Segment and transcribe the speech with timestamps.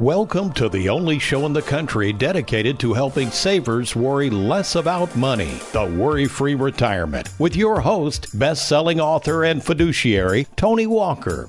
[0.00, 5.14] Welcome to the only show in the country dedicated to helping savers worry less about
[5.14, 11.48] money, the Worry Free Retirement, with your host, best selling author and fiduciary, Tony Walker.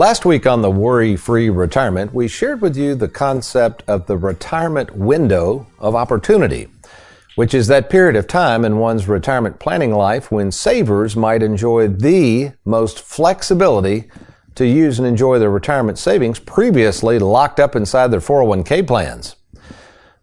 [0.00, 4.16] Last week on the Worry Free Retirement, we shared with you the concept of the
[4.16, 6.68] retirement window of opportunity,
[7.34, 11.86] which is that period of time in one's retirement planning life when savers might enjoy
[11.86, 14.10] the most flexibility
[14.54, 19.36] to use and enjoy their retirement savings previously locked up inside their 401k plans.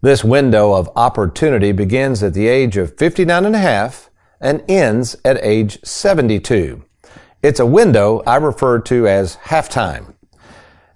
[0.00, 5.14] This window of opportunity begins at the age of 59 and a half and ends
[5.24, 6.82] at age 72.
[7.40, 10.12] It's a window I refer to as halftime.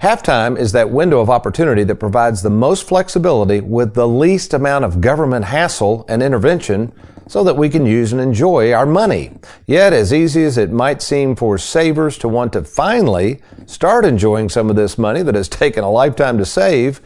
[0.00, 4.84] Halftime is that window of opportunity that provides the most flexibility with the least amount
[4.84, 6.92] of government hassle and intervention
[7.28, 9.30] so that we can use and enjoy our money.
[9.68, 14.48] Yet, as easy as it might seem for savers to want to finally start enjoying
[14.48, 17.00] some of this money that has taken a lifetime to save,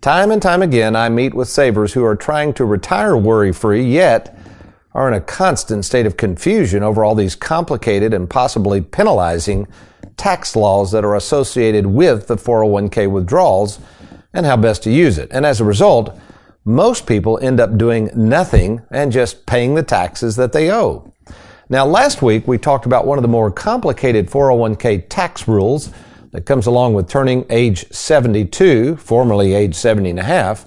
[0.00, 3.84] time and time again I meet with savers who are trying to retire worry free
[3.84, 4.34] yet
[4.92, 9.66] are in a constant state of confusion over all these complicated and possibly penalizing
[10.16, 13.78] tax laws that are associated with the 401k withdrawals
[14.32, 15.28] and how best to use it.
[15.30, 16.18] And as a result,
[16.64, 21.12] most people end up doing nothing and just paying the taxes that they owe.
[21.68, 25.92] Now, last week we talked about one of the more complicated 401k tax rules
[26.32, 30.66] that comes along with turning age 72, formerly age 70 and a half,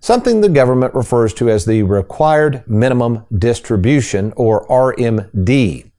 [0.00, 5.90] something the government refers to as the Required Minimum Distribution, or RMD,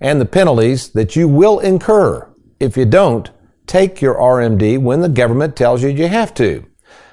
[0.00, 2.28] and the penalties that you will incur
[2.60, 3.30] if you don't
[3.66, 6.64] take your RMD when the government tells you you have to.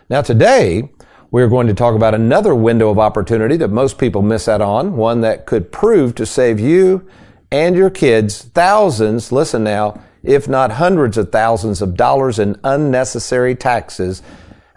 [0.10, 0.90] Now, today,
[1.32, 4.96] we're going to talk about another window of opportunity that most people miss out on,
[4.96, 7.08] one that could prove to save you
[7.52, 13.56] and your kids thousands, listen now, if not hundreds of thousands of dollars in unnecessary
[13.56, 14.22] taxes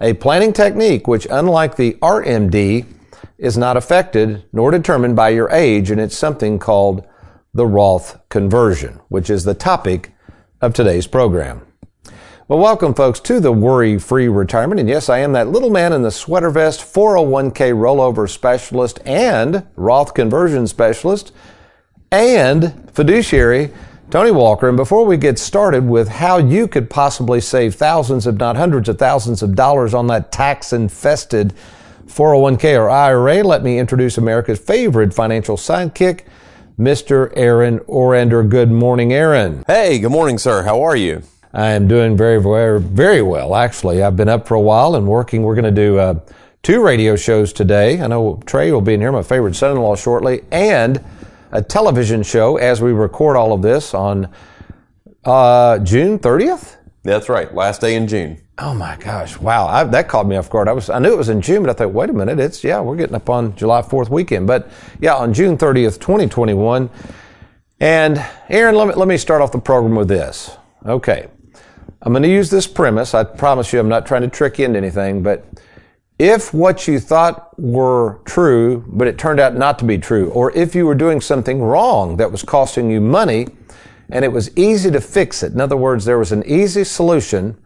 [0.01, 2.87] a planning technique which, unlike the RMD,
[3.37, 7.07] is not affected nor determined by your age, and it's something called
[7.55, 10.13] the Roth conversion, which is the topic
[10.61, 11.63] of today's program.
[12.49, 14.81] Well, welcome, folks, to the Worry Free Retirement.
[14.81, 19.67] And yes, I am that little man in the sweater vest, 401k rollover specialist, and
[19.77, 21.33] Roth conversion specialist,
[22.11, 23.71] and fiduciary
[24.11, 28.37] Tony Walker, and before we get started with how you could possibly save thousands, if
[28.37, 31.53] not hundreds of thousands of dollars on that tax infested
[32.07, 36.23] 401k or IRA, let me introduce America's favorite financial sidekick,
[36.79, 37.31] Mr.
[37.37, 38.49] Aaron Orander.
[38.49, 39.63] Good morning, Aaron.
[39.67, 40.63] Hey, good morning, sir.
[40.63, 41.23] How are you?
[41.53, 44.03] I am doing very, very, very well, actually.
[44.03, 45.43] I've been up for a while and working.
[45.43, 46.21] We're going to do uh,
[46.63, 48.01] two radio shows today.
[48.01, 51.05] I know Trey will be in here, my favorite son in law, shortly, and
[51.53, 54.33] a television show as we record all of this on
[55.25, 56.77] uh, June 30th.
[57.03, 58.41] That's right, last day in June.
[58.59, 59.39] Oh my gosh!
[59.39, 60.67] Wow, I, that caught me off guard.
[60.69, 62.65] I was I knew it was in June, but I thought, wait a minute, it's
[62.65, 64.49] yeah, we're getting up on July 4th weekend.
[64.49, 64.69] But
[65.01, 66.91] yeah, on June 30th, 2021.
[67.81, 70.57] And Aaron, let me let me start off the program with this.
[70.85, 71.29] Okay,
[72.03, 73.15] I'm going to use this premise.
[73.15, 75.45] I promise you, I'm not trying to trick you into anything, but
[76.19, 80.53] if what you thought were true, but it turned out not to be true, or
[80.57, 83.47] if you were doing something wrong that was costing you money
[84.11, 87.57] and it was easy to fix it, in other words, there was an easy solution,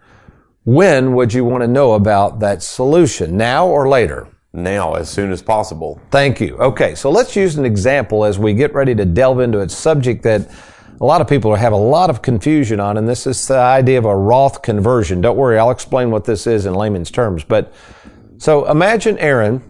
[0.64, 3.36] when would you want to know about that solution?
[3.36, 4.28] Now or later?
[4.52, 5.98] Now, as soon as possible.
[6.10, 6.56] Thank you.
[6.58, 10.22] Okay, so let's use an example as we get ready to delve into a subject
[10.24, 10.50] that
[11.00, 13.98] a lot of people have a lot of confusion on, and this is the idea
[13.98, 15.22] of a Roth conversion.
[15.22, 17.72] Don't worry, I'll explain what this is in layman's terms, but
[18.42, 19.62] so imagine Aaron.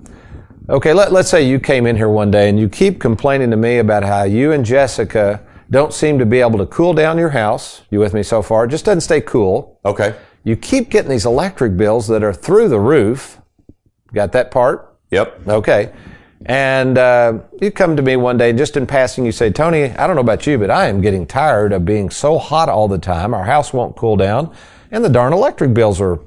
[0.71, 3.57] Okay, let, let's say you came in here one day and you keep complaining to
[3.59, 7.29] me about how you and Jessica don't seem to be able to cool down your
[7.29, 7.83] house.
[7.91, 8.65] You with me so far?
[8.65, 9.79] It just doesn't stay cool.
[9.85, 10.15] Okay.
[10.45, 13.43] You keep getting these electric bills that are through the roof.
[14.15, 14.97] Got that part?
[15.11, 15.49] Yep.
[15.49, 15.93] Okay.
[16.47, 19.91] And uh, you come to me one day, and just in passing, you say, Tony,
[19.91, 22.89] I don't know about you, but I am getting tired of being so hot all
[22.89, 23.35] the time.
[23.35, 24.57] Our house won't cool down,
[24.91, 26.21] and the darn electric bills are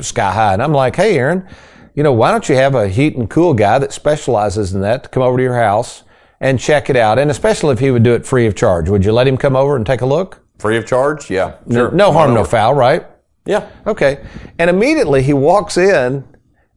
[0.00, 0.52] sky high.
[0.52, 1.48] And I'm like, hey, Aaron,
[1.94, 5.04] you know, why don't you have a heat and cool guy that specializes in that
[5.04, 6.04] to come over to your house
[6.40, 7.18] and check it out?
[7.18, 8.88] And especially if he would do it free of charge.
[8.88, 10.40] Would you let him come over and take a look?
[10.58, 11.30] Free of charge?
[11.30, 11.56] Yeah.
[11.70, 11.90] Sure.
[11.90, 13.06] No harm, no foul, right?
[13.44, 13.68] Yeah.
[13.86, 14.24] Okay.
[14.58, 16.24] And immediately he walks in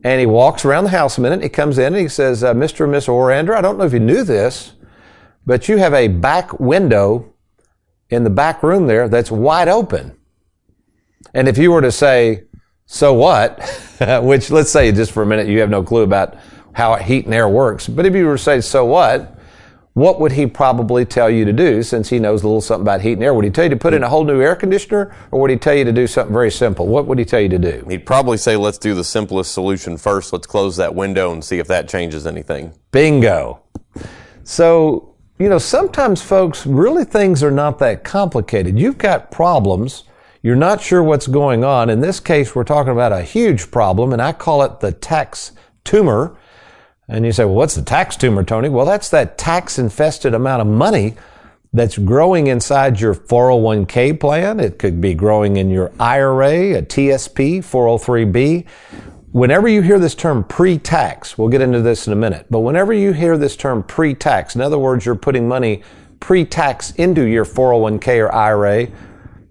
[0.03, 1.41] and he walks around the house a minute.
[1.41, 2.81] He comes in and he says, uh, Mr.
[2.81, 4.73] and Miss Orander, I don't know if you knew this,
[5.45, 7.33] but you have a back window
[8.09, 10.17] in the back room there that's wide open.
[11.33, 12.43] And if you were to say,
[12.85, 13.59] so what?
[14.23, 16.37] Which let's say just for a minute you have no clue about
[16.73, 17.87] how heat and air works.
[17.87, 19.31] But if you were to say, so what?
[19.93, 22.99] What would he probably tell you to do since he knows a little something about
[22.99, 23.33] heat and air?
[23.33, 25.55] Would he tell you to put in a whole new air conditioner or would he
[25.55, 26.85] tell you to do something very simple?
[26.85, 27.85] What would he tell you to do?
[27.89, 30.33] He'd probably say, let's do the simplest solution first.
[30.33, 32.73] Let's close that window and see if that changes anything.
[32.91, 33.61] Bingo.
[34.43, 38.77] So, you know, sometimes folks, really things are not that complicated.
[38.77, 40.03] You've got problems
[40.45, 41.89] you're not sure what's going on.
[41.89, 45.53] In this case, we're talking about a huge problem, and I call it the tax
[45.83, 46.37] tumor.
[47.07, 48.69] And you say, well, what's the tax tumor, Tony?
[48.69, 51.15] Well, that's that tax infested amount of money
[51.73, 54.59] that's growing inside your 401k plan.
[54.59, 58.67] It could be growing in your IRA, a TSP, 403b.
[59.31, 62.93] Whenever you hear this term pre-tax, we'll get into this in a minute, but whenever
[62.93, 65.81] you hear this term pre-tax, in other words, you're putting money
[66.19, 68.89] pre-tax into your 401k or IRA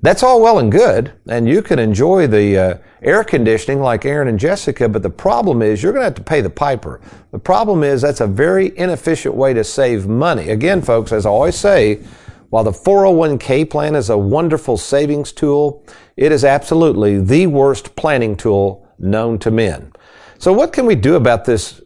[0.05, 4.29] that's all well and good, and you can enjoy the uh, air conditioning like Aaron
[4.29, 7.01] and Jessica, but the problem is you're going to have to pay the piper.
[7.31, 10.51] The problem is that's a very inefficient way to save money.
[10.51, 12.03] Again, folks, as I always say,
[12.51, 15.85] while the 401k plan is a wonderful savings tool,
[16.17, 19.91] it is absolutely the worst planning tool known to men.
[20.39, 21.81] So what can we do about this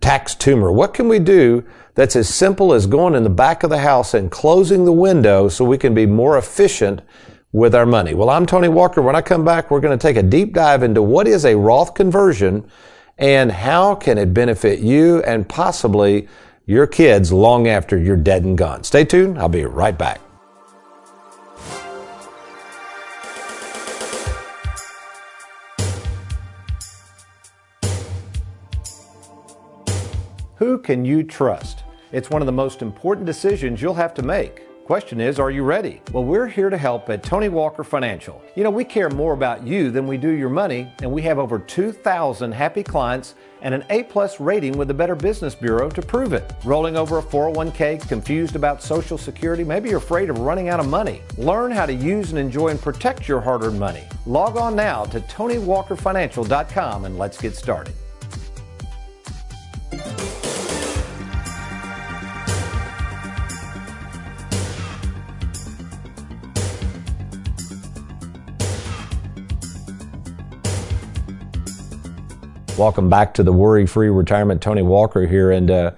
[0.00, 0.70] tax tumor?
[0.70, 4.14] What can we do that's as simple as going in the back of the house
[4.14, 7.00] and closing the window so we can be more efficient
[7.52, 8.14] with our money.
[8.14, 9.00] Well, I'm Tony Walker.
[9.00, 11.56] When I come back, we're going to take a deep dive into what is a
[11.56, 12.68] Roth conversion
[13.16, 16.26] and how can it benefit you and possibly
[16.66, 18.82] your kids long after you're dead and gone.
[18.82, 19.38] Stay tuned.
[19.38, 20.20] I'll be right back.
[30.56, 31.83] Who can you trust?
[32.14, 34.62] It's one of the most important decisions you'll have to make.
[34.86, 36.00] Question is, are you ready?
[36.12, 38.40] Well, we're here to help at Tony Walker Financial.
[38.54, 41.40] You know, we care more about you than we do your money, and we have
[41.40, 46.02] over 2,000 happy clients and an A plus rating with the Better Business Bureau to
[46.02, 46.52] prove it.
[46.64, 50.86] Rolling over a 401k, confused about Social Security, maybe you're afraid of running out of
[50.86, 51.20] money.
[51.36, 54.04] Learn how to use and enjoy and protect your hard earned money.
[54.24, 57.94] Log on now to TonyWalkerFinancial.com and let's get started.
[72.76, 74.60] Welcome back to the Worry Free Retirement.
[74.60, 75.52] Tony Walker here.
[75.52, 75.92] And uh,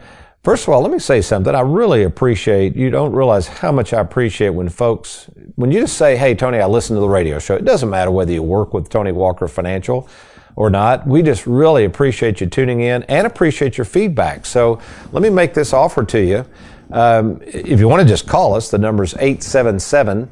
[0.45, 1.55] first of all, let me say something.
[1.55, 5.97] I really appreciate, you don't realize how much I appreciate when folks, when you just
[5.97, 7.55] say, hey, Tony, I listen to the radio show.
[7.55, 10.07] It doesn't matter whether you work with Tony Walker Financial
[10.55, 11.07] or not.
[11.07, 14.45] We just really appreciate you tuning in and appreciate your feedback.
[14.45, 14.79] So
[15.13, 16.45] let me make this offer to you.
[16.91, 20.31] Um, if you want to just call us, the number is 877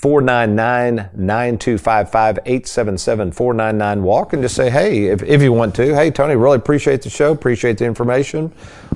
[0.00, 6.10] 499 9255 877 499 walk and just say, hey, if, if you want to, hey,
[6.10, 8.50] Tony, really appreciate the show, appreciate the information.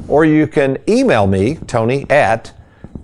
[0.08, 2.54] Or you can email me, Tony at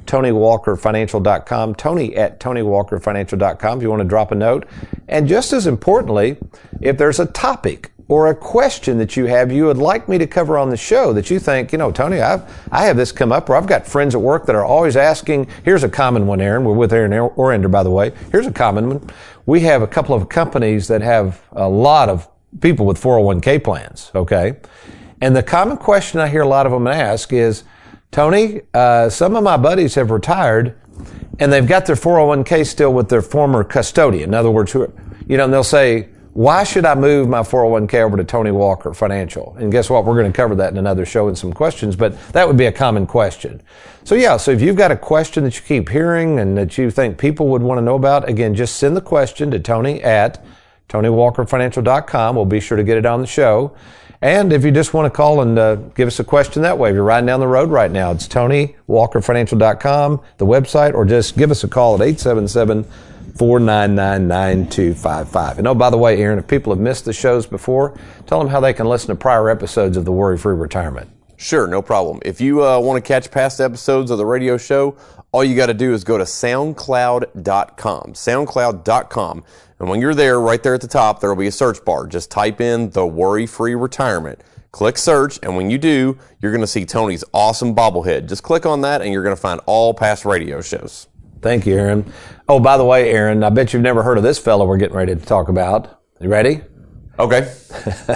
[0.06, 4.66] TonyWalkerFinancial.com, Tony at TonyWalkerFinancial.com if you want to drop a note.
[5.06, 6.38] And just as importantly,
[6.80, 10.26] if there's a topic or a question that you have you would like me to
[10.26, 13.30] cover on the show that you think, you know, Tony, I've, I have this come
[13.30, 15.46] up, or I've got friends at work that are always asking.
[15.64, 16.64] Here's a common one, Aaron.
[16.64, 18.10] We're with Aaron Orander, by the way.
[18.32, 19.10] Here's a common one.
[19.46, 22.28] We have a couple of companies that have a lot of
[22.60, 24.56] people with 401k plans, okay?
[25.20, 27.62] And the common question I hear a lot of them ask is,
[28.10, 30.76] Tony, uh, some of my buddies have retired
[31.38, 34.30] and they've got their 401k still with their former custodian.
[34.30, 34.88] In other words, you
[35.28, 39.56] know, and they'll say, why should I move my 401k over to Tony Walker Financial?
[39.58, 40.04] And guess what?
[40.04, 42.66] We're going to cover that in another show and some questions, but that would be
[42.66, 43.60] a common question.
[44.04, 46.90] So yeah, so if you've got a question that you keep hearing and that you
[46.90, 50.44] think people would want to know about, again, just send the question to Tony at
[50.88, 52.36] TonyWalkerFinancial.com.
[52.36, 53.76] We'll be sure to get it on the show.
[54.22, 56.90] And if you just want to call and uh, give us a question that way,
[56.90, 61.50] if you're riding down the road right now, it's TonyWalkerFinancial.com, the website, or just give
[61.50, 62.86] us a call at 877-
[63.40, 65.58] 499 9255.
[65.60, 68.48] And oh, by the way, Aaron, if people have missed the shows before, tell them
[68.48, 71.08] how they can listen to prior episodes of the Worry Free Retirement.
[71.38, 72.18] Sure, no problem.
[72.22, 74.94] If you uh, want to catch past episodes of the radio show,
[75.32, 78.12] all you got to do is go to soundcloud.com.
[78.12, 79.44] Soundcloud.com.
[79.78, 82.06] And when you're there, right there at the top, there will be a search bar.
[82.06, 84.42] Just type in the worry free retirement.
[84.70, 88.28] Click search, and when you do, you're going to see Tony's awesome bobblehead.
[88.28, 91.06] Just click on that, and you're going to find all past radio shows.
[91.42, 92.12] Thank you, Aaron.
[92.48, 94.96] Oh, by the way, Aaron, I bet you've never heard of this fellow we're getting
[94.96, 96.02] ready to talk about.
[96.20, 96.60] You ready?
[97.18, 97.54] Okay.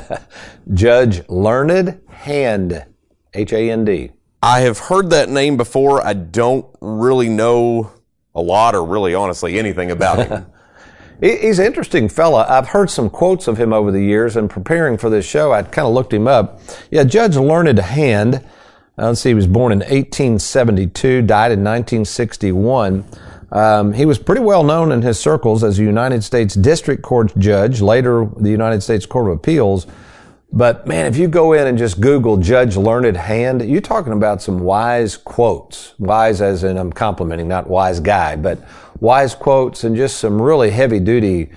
[0.75, 2.85] Judge Learned Hand,
[3.33, 4.13] H A N D.
[4.43, 6.07] I have heard that name before.
[6.07, 7.93] I don't really know
[8.35, 10.47] a lot or really honestly anything about him.
[11.21, 12.45] He's an interesting fella.
[12.49, 15.63] I've heard some quotes of him over the years, and preparing for this show, I
[15.63, 16.61] kind of looked him up.
[16.91, 18.45] Yeah, Judge Learned Hand.
[18.97, 23.05] Let's see, he was born in 1872, died in 1961.
[23.51, 27.37] Um, he was pretty well known in his circles as a United States District Court
[27.39, 29.87] judge, later the United States Court of Appeals.
[30.53, 34.41] But man, if you go in and just Google Judge Learned Hand, you're talking about
[34.41, 35.99] some wise quotes.
[35.99, 38.61] Wise as in I'm complimenting, not wise guy, but
[39.01, 41.51] wise quotes and just some really heavy duty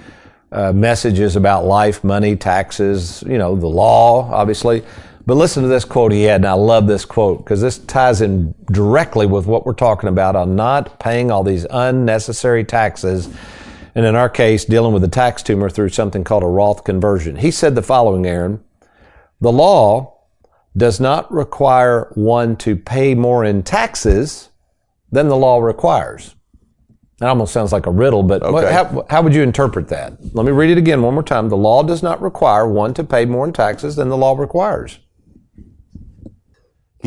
[0.52, 4.84] uh, messages about life, money, taxes, you know, the law, obviously.
[5.28, 8.22] But listen to this quote he had, and I love this quote because this ties
[8.22, 13.28] in directly with what we're talking about on not paying all these unnecessary taxes.
[13.94, 17.36] And in our case, dealing with a tax tumor through something called a Roth conversion.
[17.36, 18.64] He said the following, Aaron.
[19.42, 20.18] The law
[20.78, 24.50] does not require one to pay more in taxes
[25.12, 26.36] than the law requires.
[27.20, 28.52] That almost sounds like a riddle, but Okay.
[28.54, 30.14] what, how, how would you interpret that?
[30.34, 31.50] Let me read it again one more time.
[31.50, 35.00] The law does not require one to pay more in taxes than the law requires.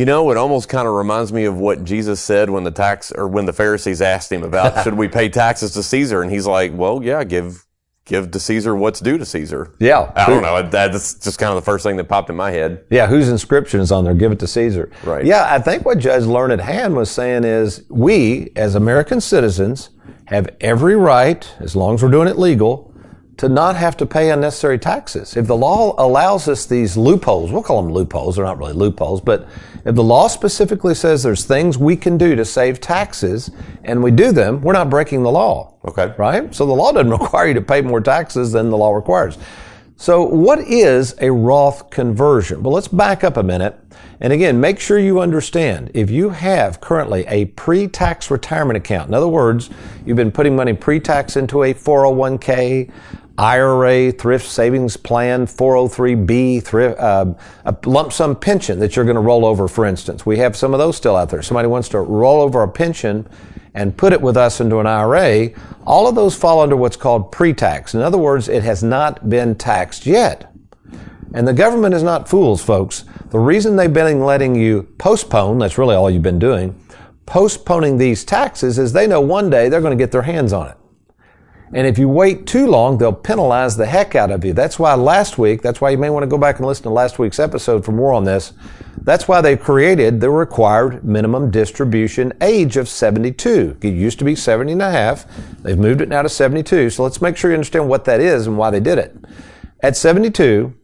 [0.00, 3.12] You know, it almost kind of reminds me of what Jesus said when the tax
[3.12, 6.46] or when the Pharisees asked him about should we pay taxes to Caesar, and he's
[6.46, 7.66] like, "Well, yeah, give
[8.06, 10.10] give to Caesar what's due to Caesar." Yeah.
[10.16, 10.62] I don't know.
[10.62, 12.82] That's just kind of the first thing that popped in my head.
[12.88, 14.14] Yeah, whose inscription is on there?
[14.14, 14.90] Give it to Caesar.
[15.04, 15.26] Right.
[15.26, 19.90] Yeah, I think what Judge Learned Hand was saying is we, as American citizens,
[20.28, 22.89] have every right, as long as we're doing it legal,
[23.40, 25.34] to not have to pay unnecessary taxes.
[25.34, 29.22] If the law allows us these loopholes, we'll call them loopholes, they're not really loopholes,
[29.22, 29.48] but
[29.86, 33.50] if the law specifically says there's things we can do to save taxes
[33.82, 35.72] and we do them, we're not breaking the law.
[35.86, 36.12] Okay.
[36.18, 36.54] Right?
[36.54, 39.38] So the law doesn't require you to pay more taxes than the law requires.
[39.96, 42.62] So what is a Roth conversion?
[42.62, 43.78] Well, let's back up a minute.
[44.20, 49.14] And again, make sure you understand if you have currently a pre-tax retirement account, in
[49.14, 49.70] other words,
[50.04, 52.90] you've been putting money pre-tax into a 401k,
[53.40, 57.32] IRA, thrift savings plan, 403b, thrift, uh,
[57.64, 60.26] a lump sum pension that you're going to roll over, for instance.
[60.26, 61.40] We have some of those still out there.
[61.40, 63.26] Somebody wants to roll over a pension
[63.72, 65.52] and put it with us into an IRA.
[65.86, 67.94] All of those fall under what's called pre-tax.
[67.94, 70.52] In other words, it has not been taxed yet.
[71.32, 73.04] And the government is not fools, folks.
[73.30, 76.78] The reason they've been letting you postpone, that's really all you've been doing,
[77.24, 80.68] postponing these taxes is they know one day they're going to get their hands on
[80.68, 80.76] it.
[81.72, 84.52] And if you wait too long, they'll penalize the heck out of you.
[84.52, 86.90] That's why last week, that's why you may want to go back and listen to
[86.90, 88.52] last week's episode for more on this.
[89.02, 93.76] That's why they created the required minimum distribution age of 72.
[93.80, 95.26] It used to be 70 and a half.
[95.62, 96.90] They've moved it now to 72.
[96.90, 99.16] So let's make sure you understand what that is and why they did it.
[99.80, 100.74] At 72,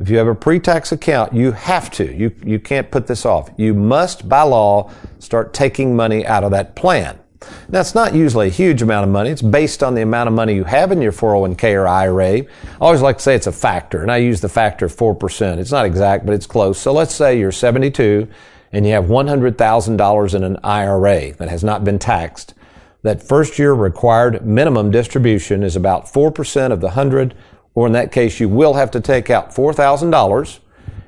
[0.00, 2.12] if you have a pre-tax account, you have to.
[2.12, 3.50] You, you can't put this off.
[3.56, 7.21] You must, by law, start taking money out of that plan.
[7.68, 9.30] Now, it's not usually a huge amount of money.
[9.30, 12.38] It's based on the amount of money you have in your 401k or IRA.
[12.38, 12.46] I
[12.80, 15.58] always like to say it's a factor, and I use the factor of 4%.
[15.58, 16.78] It's not exact, but it's close.
[16.78, 18.28] So let's say you're 72
[18.72, 22.54] and you have $100,000 in an IRA that has not been taxed.
[23.02, 27.34] That first year required minimum distribution is about 4% of the 100,
[27.74, 30.58] or in that case, you will have to take out $4,000,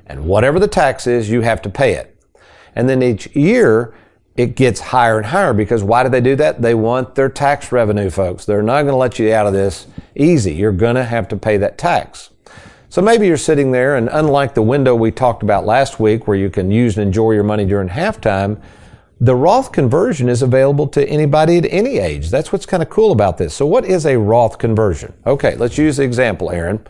[0.07, 2.15] and whatever the tax is, you have to pay it.
[2.75, 3.95] And then each year,
[4.35, 6.61] it gets higher and higher because why do they do that?
[6.61, 8.45] They want their tax revenue, folks.
[8.45, 10.53] They're not going to let you out of this easy.
[10.53, 12.31] You're going to have to pay that tax.
[12.89, 16.37] So maybe you're sitting there and unlike the window we talked about last week where
[16.37, 18.61] you can use and enjoy your money during halftime,
[19.21, 22.29] the Roth conversion is available to anybody at any age.
[22.29, 23.53] That's what's kind of cool about this.
[23.53, 25.13] So what is a Roth conversion?
[25.25, 26.85] Okay, let's use the example, Aaron.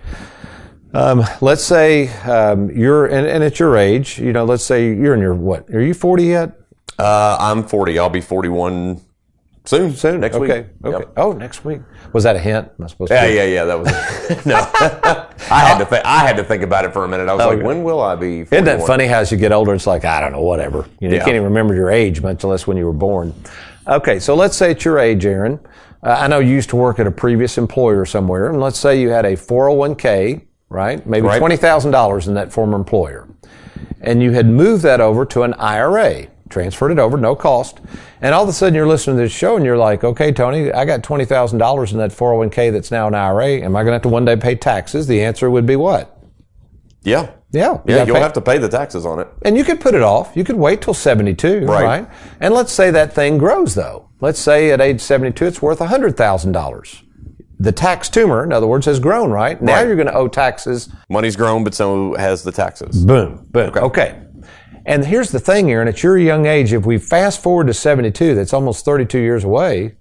[0.94, 5.14] Um, let's say um, you're, and, and at your age, you know, let's say you're
[5.14, 5.70] in your what?
[5.70, 6.65] Are you 40 yet?
[6.98, 8.00] Uh, I'm 40.
[8.00, 9.02] I'll be 41
[9.66, 9.94] soon.
[9.96, 10.20] Soon.
[10.22, 10.62] Next okay.
[10.62, 10.68] week.
[10.86, 11.00] Okay.
[11.00, 11.14] Yep.
[11.18, 11.82] Oh, next week.
[12.14, 12.70] Was that a hint?
[12.78, 13.16] Am I supposed to?
[13.16, 13.66] Yeah, yeah, yeah.
[13.66, 13.88] That was
[14.30, 14.46] it.
[14.46, 14.56] no.
[15.52, 16.06] I had to think.
[16.06, 17.28] I had to think about it for a minute.
[17.28, 17.64] I was like, Okay.
[17.64, 18.44] when will I be?
[18.46, 18.54] 41?
[18.54, 20.88] Isn't that funny how as you get older, it's like, I don't know, whatever.
[21.00, 23.34] You, know, you can't even remember your age, much less when you were born.
[23.88, 25.60] Okay, so let's say it's your age, Aaron.
[26.02, 29.00] Uh, I know you used to work at a previous employer somewhere, and let's say
[29.00, 31.06] you had a 401k, right?
[31.06, 31.42] Maybe Right.
[31.42, 33.28] $20,000 in that former employer.
[34.02, 37.80] and you had moved that over to an IRA, transferred it over, no cost,
[38.22, 40.72] and all of a sudden you're listening to this show and you're like, okay, Tony,
[40.72, 43.62] I got $20,000 in that 401k that's now an IRA.
[43.62, 45.08] Am I going to have to one day pay taxes?
[45.08, 46.18] The answer would be what?
[47.04, 47.32] Yeah.
[47.52, 47.80] Yeah.
[47.86, 49.28] Yeah, you'll pay- have to pay the taxes on it.
[49.44, 50.36] And you could put it off.
[50.36, 51.84] You could wait till 72, Right.
[51.84, 52.08] right?
[52.40, 54.10] And let's say that thing grows though.
[54.22, 57.02] Let's say at age 72 it's worth $100,000.
[57.58, 59.62] The tax tumor, in other words, has grown, right?
[59.62, 59.88] Now Right.
[59.88, 60.90] you're going to owe taxes.
[61.10, 63.06] Money's grown, but so has the taxes.
[63.06, 63.72] Boom, boom.
[63.78, 64.16] Okay.
[64.86, 68.36] And here's the thing, Aaron, at your young age, if we fast forward to 72,
[68.36, 69.96] that's almost 32 years away,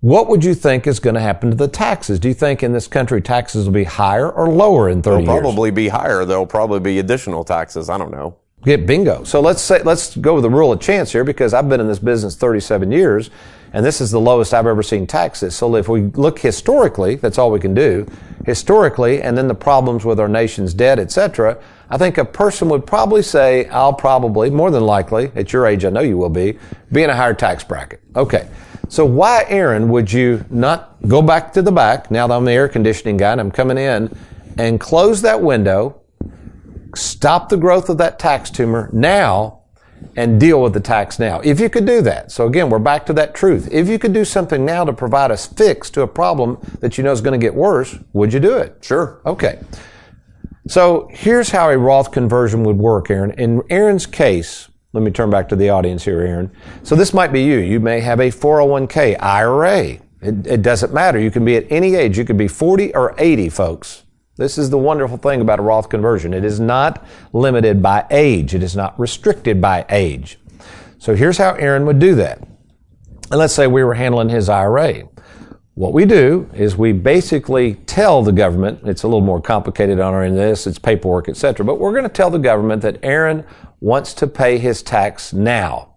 [0.00, 2.18] what would you think is going to happen to the taxes?
[2.18, 5.34] Do you think in this country taxes will be higher or lower in 30 They'll
[5.34, 5.42] years?
[5.42, 6.24] probably be higher.
[6.24, 7.90] There'll probably be additional taxes.
[7.90, 8.36] I don't know.
[8.62, 9.24] Get bingo.
[9.24, 11.88] So let's say let's go with the rule of chance here because I've been in
[11.88, 13.30] this business 37 years
[13.72, 15.54] and this is the lowest I've ever seen taxes.
[15.56, 18.06] So if we look historically, that's all we can do.
[18.44, 21.58] Historically and then the problems with our nation's debt, etc.
[21.88, 25.86] I think a person would probably say I'll probably more than likely at your age
[25.86, 26.58] I know you will be
[26.92, 28.02] be in a higher tax bracket.
[28.14, 28.46] Okay.
[28.90, 32.52] So why Aaron would you not go back to the back now that I'm the
[32.52, 34.14] air conditioning guy and I'm coming in
[34.58, 35.99] and close that window
[36.94, 39.60] stop the growth of that tax tumor now
[40.16, 41.40] and deal with the tax now.
[41.40, 42.32] If you could do that.
[42.32, 43.68] So again, we're back to that truth.
[43.70, 47.04] If you could do something now to provide a fix to a problem that you
[47.04, 48.78] know is going to get worse, would you do it?
[48.80, 49.20] Sure.
[49.26, 49.60] Okay.
[50.66, 53.32] So here's how a Roth conversion would work, Aaron.
[53.32, 56.50] In Aaron's case, let me turn back to the audience here, Aaron.
[56.82, 57.58] So this might be you.
[57.58, 59.98] You may have a 401k, IRA.
[60.22, 61.18] It, it doesn't matter.
[61.18, 62.18] You can be at any age.
[62.18, 64.04] You could be 40 or 80, folks.
[64.40, 66.32] This is the wonderful thing about a Roth conversion.
[66.32, 68.54] It is not limited by age.
[68.54, 70.38] It is not restricted by age.
[70.96, 72.38] So here's how Aaron would do that.
[72.38, 75.02] And let's say we were handling his IRA.
[75.74, 80.14] What we do is we basically tell the government, it's a little more complicated on
[80.14, 81.66] our end this, it's paperwork, etc.
[81.66, 83.44] But we're going to tell the government that Aaron
[83.80, 85.96] wants to pay his tax now.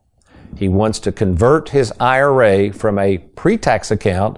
[0.57, 4.37] He wants to convert his IRA from a pre-tax account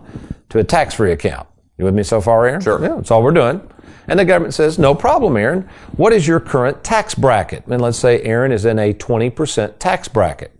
[0.49, 1.47] to a tax-free account.
[1.79, 2.61] You with me so far, Aaron?
[2.61, 2.79] Sure.
[2.79, 3.67] Yeah, that's all we're doing.
[4.07, 5.67] And the government says, no problem, Aaron.
[5.97, 7.65] What is your current tax bracket?
[7.67, 10.51] And let's say Aaron is in a 20% tax bracket.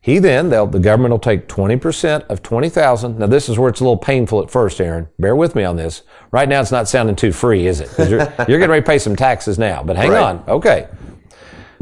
[0.00, 3.18] He then, they'll, the government will take 20% of 20,000.
[3.18, 5.08] Now this is where it's a little painful at first, Aaron.
[5.18, 6.02] Bear with me on this.
[6.30, 7.90] Right now it's not sounding too free, is it?
[7.98, 10.22] You're, you're getting ready to pay some taxes now, but hang Right.
[10.22, 10.44] on.
[10.46, 10.88] Okay.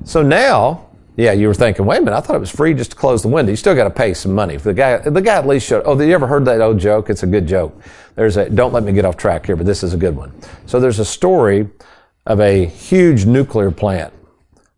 [0.04, 2.92] So now, yeah, you were thinking, wait a minute, I thought it was free just
[2.92, 3.50] to close the window.
[3.50, 4.56] You still got to pay some money.
[4.56, 7.10] The guy, the guy at least showed, oh, you ever heard that old joke?
[7.10, 7.78] It's a good joke.
[8.14, 10.32] There's a, don't let me get off track here, but this is a good one.
[10.66, 11.68] So there's a story
[12.26, 14.12] of a huge nuclear plant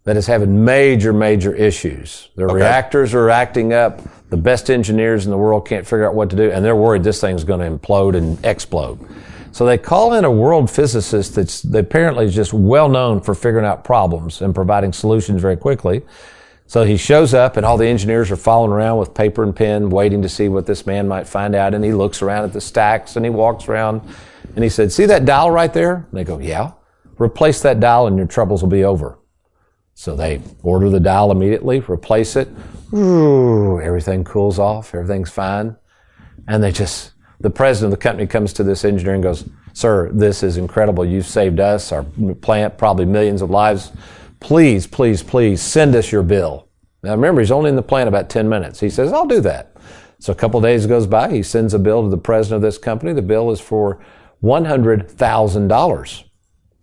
[0.05, 2.29] that is having major, major issues.
[2.37, 4.01] Their reactors are acting up.
[4.31, 7.05] The best engineers in the world can't figure out what to do, and they're worried
[7.05, 8.99] this thing's going to implode and explode.
[9.55, 13.37] So they call in a world physicist that's that apparently is just well known for
[13.37, 16.03] figuring out problems and providing solutions very quickly.
[16.67, 19.91] So he shows up, and all the engineers are following around with paper and pen,
[19.91, 21.73] waiting to see what this man might find out.
[21.73, 24.01] And he looks around at the stacks, and he walks around,
[24.57, 26.73] and he said, "See that dial right there?" And they go, "Yeah."
[27.17, 29.21] Replace that dial, and your troubles will be over.
[29.95, 32.49] So they order the dial immediately, replace it.
[32.93, 35.77] Ooh, everything cools off, everything's fine.
[36.49, 37.13] And they just,
[37.45, 41.05] the president of the company comes to this engineer and goes, Sir, this is incredible.
[41.05, 42.03] You've saved us, our
[42.41, 43.93] plant, probably millions of lives.
[44.41, 46.69] Please, please, please send us your bill.
[47.03, 48.81] Now remember, he's only in the plant about 10 minutes.
[48.81, 49.77] He says, I'll do that.
[50.21, 51.31] So a couple of days goes by.
[51.31, 53.13] He sends a bill to the president of this company.
[53.13, 54.03] The bill is for
[54.43, 56.25] $100,000.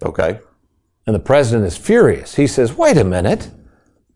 [0.03, 0.39] Okay.
[1.07, 2.35] And the president is furious.
[2.35, 3.49] He says, wait a minute.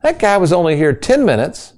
[0.03, 1.73] That guy was only here 10 minutes.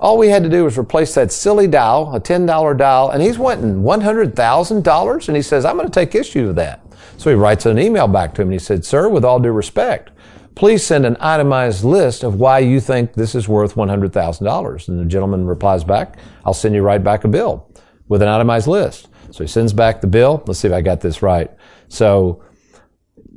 [0.00, 3.36] All we had to do was replace that silly dial, a $10 dial, and he's
[3.36, 5.28] wanting $100,000.
[5.28, 6.80] And he says, I'm going to take issue with that.
[7.18, 9.52] So he writes an email back to him and he said, Sir, with all due
[9.52, 10.10] respect,
[10.54, 14.88] please send an itemized list of why you think this is worth $100,000.
[14.88, 17.70] And the gentleman replies back, I'll send you right back a bill
[18.08, 19.08] with an itemized list.
[19.32, 20.42] So he sends back the bill.
[20.46, 21.50] Let's see if I got this right.
[21.88, 22.42] So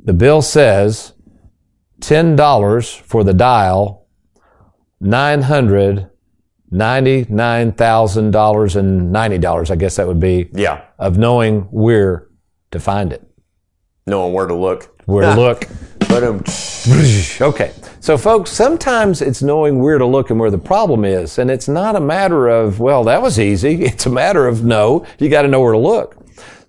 [0.04, 1.12] the bill says
[2.00, 4.06] $10 for the dial,
[6.74, 10.82] $999,000 and $90, I guess that would be, Yeah.
[10.98, 12.26] of knowing where
[12.72, 13.22] to find it,
[14.06, 14.90] Knowing where to look.
[15.06, 15.66] where to look.
[16.08, 16.22] But
[17.40, 17.72] Okay.
[18.00, 21.38] So folks, sometimes it's knowing where to look and where the problem is.
[21.38, 23.84] And it's not a matter of, well, that was easy.
[23.90, 26.16] It's a matter of no, you got to know where to look.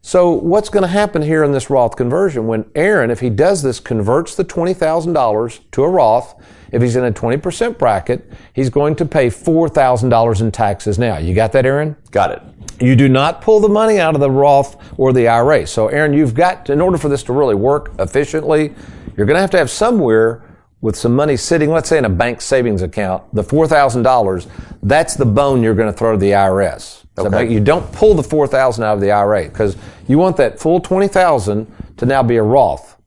[0.06, 3.64] So what's going to happen here in this Roth conversion when Aaron, if he does
[3.64, 6.36] this, converts the $20,000 to a Roth,
[6.72, 11.18] if he's in a 20% bracket, he's going to pay $4,000 in taxes now.
[11.18, 11.96] You got that, Aaron?
[12.12, 12.44] got it.
[12.80, 15.66] You do not pull the money out of the Roth or the IRA.
[15.66, 18.76] So, Aaron, you've got, in order for this to really work efficiently,
[19.18, 20.44] you're going to have to have somewhere
[20.82, 24.48] with some money sitting, let's say in a bank savings account, the $4,000,
[24.84, 27.05] that's the bone you're going to throw to the IRS.
[27.18, 27.52] So Okay.
[27.52, 31.68] you don't pull the 4000 out of the IRA because you want that full 20000
[31.98, 32.98] to now be a Roth.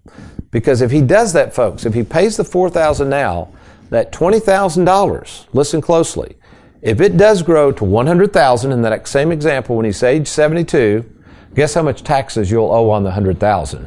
[0.50, 3.48] Because if he does that, folks, if he pays the 4000 now,
[3.90, 6.36] that $20,000, listen closely,
[6.80, 11.04] if it does grow to 100000 in that same example when he's age 72,
[11.54, 13.86] guess how much taxes you'll owe on the 100000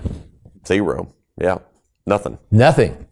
[0.67, 1.13] Zero.
[1.39, 1.57] Yeah.
[2.05, 2.37] Nothing.
[2.51, 3.07] Nothing.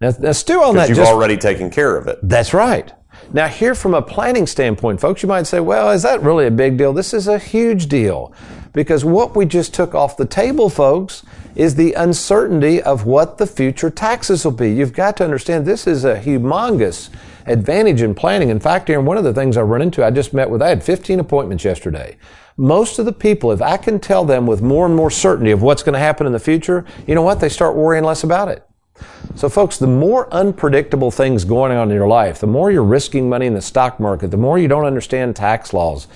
[0.00, 2.18] Now, now stew on that You've just already taken care of it.
[2.22, 2.92] That's right.
[3.32, 6.50] Now, here from a planning standpoint, folks, you might say, well, is that really a
[6.50, 6.92] big deal?
[6.92, 8.32] This is a huge deal
[8.74, 11.24] because what we just took off the table, folks,
[11.54, 14.72] is the uncertainty of what the future taxes will be.
[14.72, 17.08] You've got to understand this is a humongous
[17.46, 18.50] advantage in planning.
[18.50, 20.68] In fact, Aaron, one of the things I run into, I just met with, I
[20.68, 22.16] had 15 appointments yesterday.
[22.56, 25.62] Most of the people, if I can tell them with more and more certainty of
[25.62, 27.40] what's going to happen in the future, you know what?
[27.40, 28.66] They start worrying less about it.
[29.34, 33.28] So, folks, the more unpredictable things going on in your life, the more you're risking
[33.28, 36.06] money in the stock market, the more you don't understand tax laws,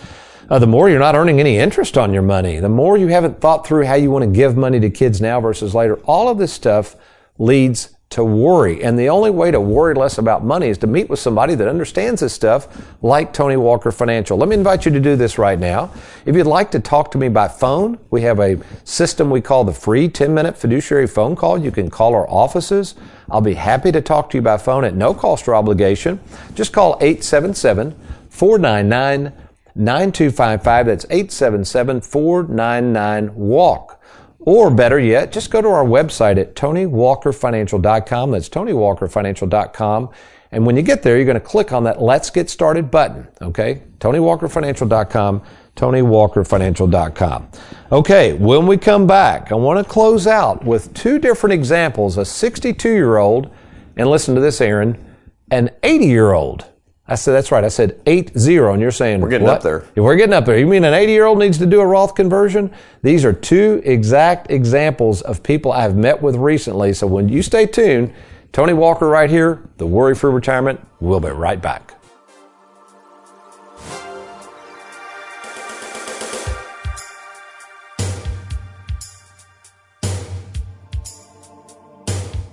[0.49, 3.41] uh, the more you're not earning any interest on your money, the more you haven't
[3.41, 5.97] thought through how you want to give money to kids now versus later.
[6.05, 6.97] All of this stuff
[7.39, 8.83] leads to worry.
[8.83, 11.69] And the only way to worry less about money is to meet with somebody that
[11.69, 12.67] understands this stuff,
[13.03, 14.39] like Tony Walker Financial.
[14.39, 15.93] Let me invite you to do this right now.
[16.25, 19.65] If you'd like to talk to me by phone, we have a system we call
[19.65, 21.59] the free 10 minute fiduciary phone call.
[21.59, 22.95] You can call our offices.
[23.31, 26.19] I'll be happy to talk to you by phone at no cost or obligation.
[26.55, 27.95] Just call 877
[28.31, 29.33] 499
[29.75, 30.87] 9255.
[30.87, 33.98] That's 877 499 WALK.
[34.41, 38.31] Or better yet, just go to our website at TonyWalkerFinancial.com.
[38.31, 40.11] That's TonyWalkerFinancial.com.
[40.51, 43.29] And when you get there, you're going to click on that Let's Get Started button.
[43.43, 43.83] Okay?
[43.99, 45.43] TonyWalkerFinancial.com,
[45.77, 47.49] TonyWalkerFinancial.com.
[47.93, 52.25] Okay, when we come back, I want to close out with two different examples a
[52.25, 53.51] 62 year old,
[53.97, 55.05] and listen to this, Aaron,
[55.51, 56.65] an 80 year old.
[57.11, 57.65] I said, that's right.
[57.65, 59.57] I said 8 0, and you're saying, We're getting what?
[59.57, 59.87] up there.
[59.97, 60.59] We're getting up there.
[60.59, 62.71] You mean an 80 year old needs to do a Roth conversion?
[63.03, 66.93] These are two exact examples of people I've met with recently.
[66.93, 68.13] So when you stay tuned,
[68.53, 70.81] Tony Walker right here, the Worry Free Retirement.
[71.01, 71.95] We'll be right back.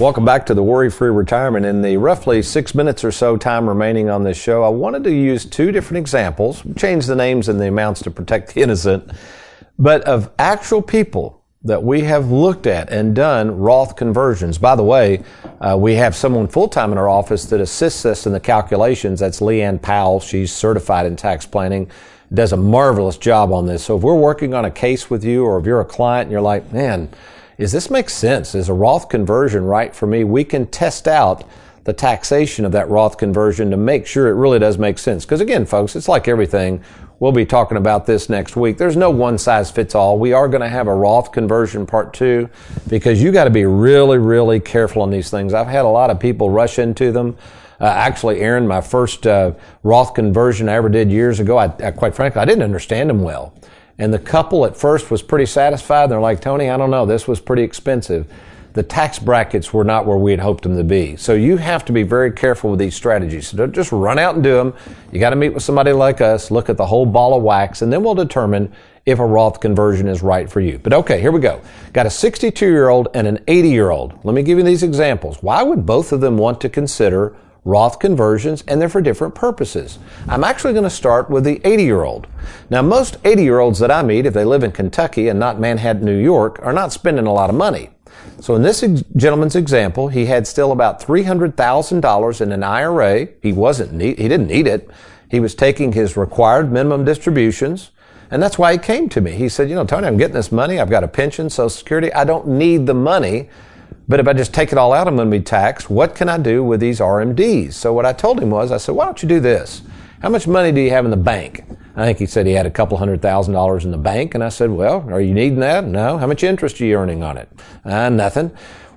[0.00, 1.66] Welcome back to the Worry Free Retirement.
[1.66, 5.12] In the roughly six minutes or so time remaining on this show, I wanted to
[5.12, 9.10] use two different examples, change the names and the amounts to protect the innocent,
[9.76, 14.56] but of actual people that we have looked at and done Roth conversions.
[14.56, 15.24] By the way,
[15.60, 19.18] uh, we have someone full time in our office that assists us in the calculations.
[19.18, 20.20] That's Leanne Powell.
[20.20, 21.90] She's certified in tax planning,
[22.32, 23.82] does a marvelous job on this.
[23.86, 26.30] So if we're working on a case with you or if you're a client and
[26.30, 27.08] you're like, man,
[27.58, 28.54] is this make sense?
[28.54, 30.22] Is a Roth conversion right for me?
[30.22, 31.44] We can test out
[31.84, 35.24] the taxation of that Roth conversion to make sure it really does make sense.
[35.24, 36.82] Because again, folks, it's like everything.
[37.18, 38.78] We'll be talking about this next week.
[38.78, 40.20] There's no one size fits all.
[40.20, 42.48] We are going to have a Roth conversion part two
[42.88, 45.52] because you got to be really, really careful on these things.
[45.52, 47.36] I've had a lot of people rush into them.
[47.80, 51.90] Uh, actually, Aaron, my first uh, Roth conversion I ever did years ago, I, I
[51.90, 53.52] quite frankly, I didn't understand them well.
[53.98, 56.10] And the couple at first was pretty satisfied.
[56.10, 58.32] They're like, Tony, I don't know, this was pretty expensive.
[58.74, 61.16] The tax brackets were not where we had hoped them to be.
[61.16, 63.48] So you have to be very careful with these strategies.
[63.48, 64.74] So don't just run out and do them.
[65.10, 67.82] You got to meet with somebody like us, look at the whole ball of wax,
[67.82, 68.72] and then we'll determine
[69.04, 70.78] if a Roth conversion is right for you.
[70.78, 71.60] But okay, here we go.
[71.92, 74.16] Got a 62 year old and an 80 year old.
[74.22, 75.42] Let me give you these examples.
[75.42, 77.34] Why would both of them want to consider
[77.68, 79.98] Roth conversions, and they're for different purposes.
[80.26, 82.26] I'm actually going to start with the 80 year old.
[82.70, 85.60] Now, most 80 year olds that I meet, if they live in Kentucky and not
[85.60, 87.90] Manhattan, New York, are not spending a lot of money.
[88.40, 93.28] So in this ex- gentleman's example, he had still about $300,000 in an IRA.
[93.42, 94.88] He wasn't need, he didn't need it.
[95.30, 97.90] He was taking his required minimum distributions.
[98.30, 99.32] And that's why he came to me.
[99.32, 100.80] He said, you know, Tony, I'm getting this money.
[100.80, 102.10] I've got a pension, Social Security.
[102.14, 103.50] I don't need the money
[104.08, 105.90] But if I just take it all out, I'm going to be taxed.
[105.90, 107.74] What can I do with these RMDs?
[107.74, 109.82] So what I told him was, I said, why don't you do this?
[110.22, 111.64] How much money do you have in the bank?
[111.94, 114.34] I think he said he had a couple hundred thousand dollars in the bank.
[114.34, 115.84] And I said, well, are you needing that?
[115.84, 116.16] No.
[116.16, 117.50] How much interest are you earning on it?
[117.84, 118.50] Uh, nothing.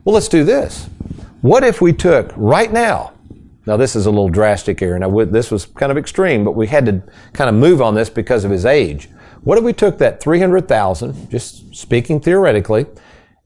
[0.05, 0.89] Well, let's do this.
[1.41, 3.13] What if we took right now,
[3.65, 5.03] now this is a little drastic, Aaron.
[5.03, 7.95] I would, this was kind of extreme, but we had to kind of move on
[7.95, 9.09] this because of his age.
[9.43, 12.85] What if we took that 300,000, just speaking theoretically,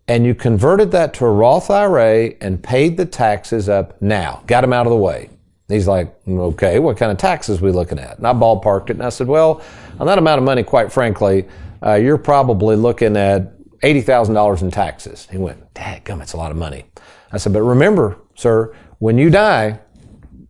[0.07, 4.61] and you converted that to a Roth IRA and paid the taxes up now, got
[4.61, 5.29] them out of the way.
[5.67, 8.17] He's like, okay, what kind of taxes we looking at?
[8.17, 9.63] And I ballparked it and I said, well,
[9.99, 11.47] on that amount of money, quite frankly,
[11.83, 15.27] uh, you're probably looking at $80,000 in taxes.
[15.31, 15.59] He went,
[16.03, 16.85] gum, it's a lot of money.
[17.31, 19.79] I said, but remember, sir, when you die,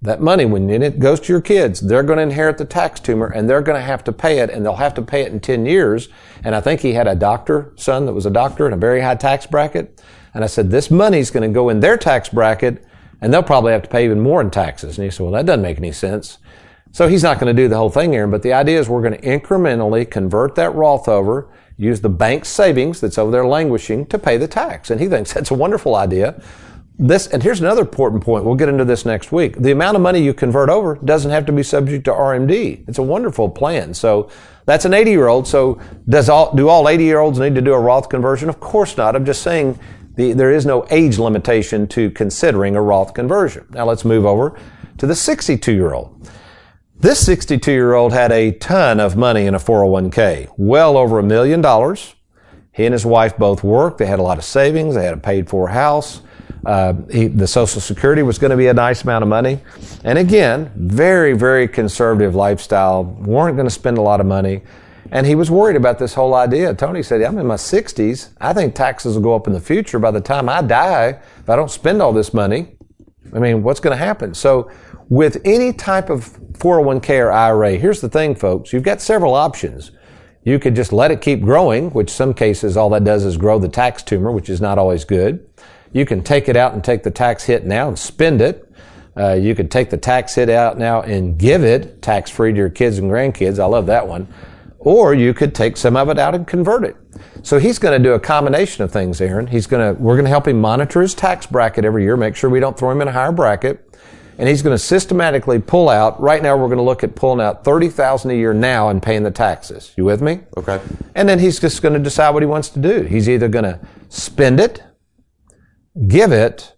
[0.06, 3.28] that money, when it goes to your kids, they're going to inherit the tax tumor
[3.28, 5.40] and they're going to have to pay it and they'll have to pay it in
[5.40, 6.10] 10 years.
[6.44, 9.02] And I think he had a doctor son that was a doctor in a very
[9.02, 10.02] high tax bracket.
[10.34, 12.86] And I said, this money's going to go in their tax bracket
[13.22, 14.98] and they'll probably have to pay even more in taxes.
[14.98, 16.38] And he said, well, that doesn't make any sense.
[16.92, 19.02] So he's not going to do the whole thing, Aaron, but the idea is we're
[19.02, 24.06] going to incrementally convert that Roth over, use the bank savings that's over there languishing
[24.08, 24.90] to pay the tax.
[24.90, 26.42] And he thinks that's a wonderful idea
[26.98, 28.46] this, and here's another important point.
[28.46, 29.58] We'll get into this next week.
[29.58, 32.88] The amount of money you convert over doesn't have to be subject to RMD.
[32.88, 33.94] It's a wonderful plan.
[33.94, 34.30] So
[34.66, 35.48] that's an 80 year old.
[35.48, 38.48] So does all, do all 80 year olds need to do a Roth conversion?
[38.48, 39.16] Of course not.
[39.16, 39.78] I'm just saying
[40.16, 43.66] the, there is no age limitation to considering a Roth conversion.
[43.72, 44.58] Now let's move over
[44.98, 46.30] to the 62 year old.
[46.98, 51.24] This 62 year old had a ton of money in a 401k, well over a
[51.24, 52.16] million dollars.
[52.72, 53.98] He and his wife both worked.
[53.98, 54.96] They had a lot of savings.
[54.96, 56.22] They had a paid for house.
[56.66, 59.60] Uh, he, the Social Security was going to be a nice amount of money.
[60.04, 63.04] And again, very, very conservative lifestyle.
[63.04, 64.64] weren't going to spend a lot of money.
[65.12, 66.74] And he was worried about this whole idea.
[66.74, 68.30] Tony said, I'm in my 60s.
[68.42, 70.00] I think taxes will go up in the future.
[70.00, 72.76] By the time I die, if I don't spend all this money,
[73.34, 74.34] I mean, what's going to happen?
[74.34, 74.72] So,
[75.08, 78.74] with any type of 401k or IRA, here's the thing, folks.
[78.74, 79.92] You've got several options.
[80.44, 83.60] You could just let it keep growing, which some cases all that does is grow
[83.60, 85.48] the tax tumor, which is not always good.
[85.94, 88.72] You can take it out and take the tax hit now and spend it.
[89.18, 92.58] Uh, you could take the tax hit out now and give it tax free to
[92.58, 93.60] your kids and grandkids.
[93.60, 94.28] I love that one.
[94.80, 96.96] Or you could take some of it out and convert it.
[97.42, 99.48] So he's going to do a combination of things, Aaron.
[99.48, 102.36] He's going to, we're going to help him monitor his tax bracket every year, make
[102.36, 103.82] sure we don't throw him in a higher bracket.
[104.38, 106.20] And he's going to systematically pull out.
[106.20, 109.02] Right now, we're going to look at pulling out thirty thousand a year now and
[109.02, 109.94] paying the taxes.
[109.96, 110.42] You with me?
[110.58, 110.82] Okay.
[111.16, 113.04] And then he's just going to decide what he wants to do.
[113.04, 114.84] He's either going to spend it,
[116.08, 116.74] give it,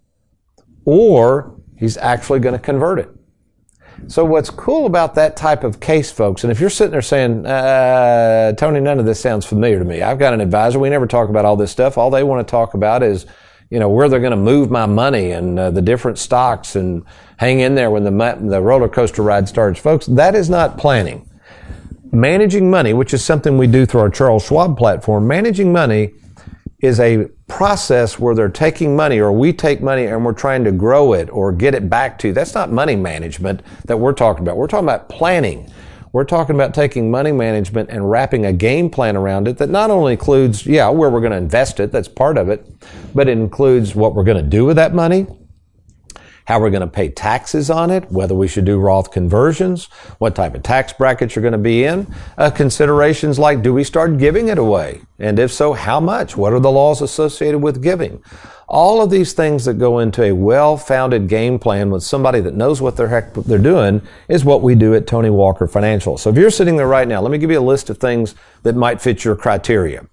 [0.86, 3.10] or he's actually going to convert it.
[4.06, 7.45] So what's cool about that type of case, folks, and if you're sitting there saying,
[7.45, 10.03] uh, Tony, none of this sounds familiar to me.
[10.03, 10.77] I've got an advisor.
[10.77, 11.97] We never talk about all this stuff.
[11.97, 13.25] All they want to talk about is,
[13.71, 17.03] you know, where they're going to move my money and uh, the different stocks and
[17.38, 19.80] hang in there when the, the roller coaster ride starts.
[19.80, 21.27] Folks, that is not planning.
[22.12, 26.13] Managing money, which is something we do through our Charles Schwab platform, managing money
[26.80, 30.72] is a process where they're taking money or we take money and we're trying to
[30.72, 32.32] grow it or get it back to.
[32.32, 34.58] That's not money management that we're talking about.
[34.58, 35.72] We're talking about planning.
[36.13, 39.90] We're talking about taking money management and wrapping a game plan around it that not
[39.90, 42.66] only includes, yeah, where we're going to invest it, that's part of it,
[43.13, 45.28] but it includes what we're going to do with that money,
[46.48, 49.86] how we're going to pay taxes on it, whether we should do Roth conversions,
[50.18, 52.08] what type of tax brackets you're going to be in,
[52.38, 55.02] uh, considerations like do we start giving it away?
[55.20, 56.38] And if so, how much?
[56.38, 58.24] What are the laws associated with giving?
[58.70, 62.82] All of these things that go into a well-founded game plan with somebody that knows
[62.82, 66.18] what the heck they're doing is what we do at Tony Walker Financial.
[66.18, 68.36] So if you're sitting there right now, let me give you a list of things
[68.64, 70.06] that might fit your criteria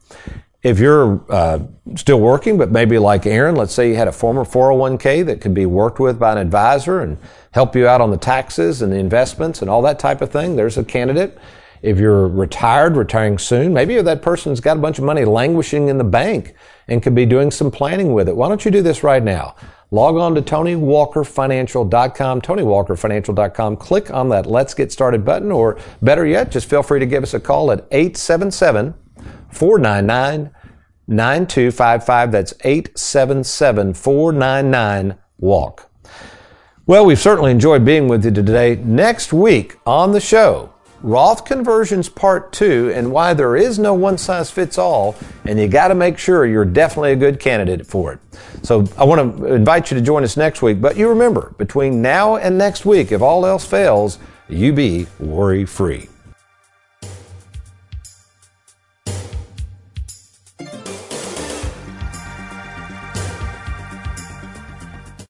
[0.65, 1.61] if you're uh,
[1.95, 5.53] still working, but maybe like Aaron, let's say you had a former 401k that could
[5.53, 7.19] be worked with by an advisor and
[7.53, 10.57] help you out on the taxes and the investments and all that type of thing,
[10.57, 11.37] there's a candidate.
[11.83, 15.99] If you're retired, retiring soon, maybe that person's got a bunch of money languishing in
[15.99, 16.55] the bank
[16.89, 18.35] and could be doing some planning with it.
[18.35, 19.57] Why don't you do this right now?
[19.91, 23.77] Log on to TonyWalkerFinancial.com, TonyWalkerFinancial.com.
[23.77, 27.23] Click on that Let's Get Started button, or better yet, just feel free to give
[27.23, 28.95] us a call at 877
[29.55, 30.51] 499
[31.07, 32.33] 9255.
[32.33, 35.91] That's 877 499 WALK.
[36.87, 38.77] Well, we've certainly enjoyed being with you today.
[38.77, 44.17] Next week on the show, Roth Conversions Part 2 and why there is no one
[44.17, 45.15] size fits all,
[45.45, 48.21] and you got to make sure you're definitely a good candidate for it.
[48.63, 50.81] So I want to invite you to join us next week.
[50.81, 55.67] But you remember, between now and next week, if all else fails, you be worry
[55.67, 56.09] free.